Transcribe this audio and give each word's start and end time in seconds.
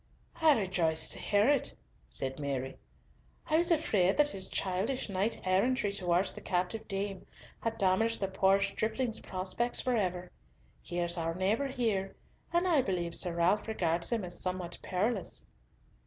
"I 0.41 0.57
rejoice 0.59 1.09
to 1.09 1.19
hear 1.19 1.47
it," 1.47 1.75
said 2.07 2.39
Mary; 2.39 2.79
"I 3.47 3.59
was 3.59 3.69
afraid 3.69 4.17
that 4.17 4.31
his 4.31 4.47
childish 4.47 5.09
knight 5.09 5.39
errantry 5.45 5.93
towards 5.93 6.31
the 6.33 6.41
captive 6.41 6.87
dame 6.87 7.27
had 7.59 7.77
damaged 7.77 8.19
the 8.19 8.27
poor 8.27 8.59
stripling's 8.59 9.19
prospects 9.19 9.79
for 9.79 9.93
ever. 9.95 10.31
He 10.81 10.97
is 10.97 11.19
our 11.19 11.35
neighbour 11.35 11.67
here, 11.67 12.15
and 12.51 12.67
I 12.67 12.81
believe 12.81 13.13
Sir 13.13 13.35
Ralf 13.35 13.67
regards 13.67 14.11
him 14.11 14.25
as 14.25 14.39
somewhat 14.41 14.79
perilous." 14.81 15.45